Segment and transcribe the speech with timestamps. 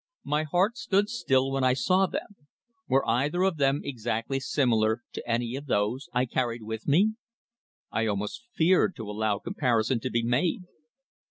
[0.23, 2.35] My heart stood still when I saw them.
[2.87, 7.13] Were either of them exactly similar to any of those I carried with me?
[7.91, 10.63] I almost feared to allow comparison to be made.